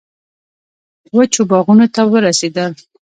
[1.15, 2.71] وچو باغونو ته ورسېدل.